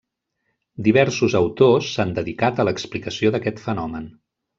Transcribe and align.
Diversos 0.85 1.35
autors 1.39 1.89
s'han 1.97 2.13
dedicat 2.21 2.63
a 2.63 2.65
l'explicació 2.69 3.33
d'aquest 3.37 3.63
fenomen. 3.67 4.09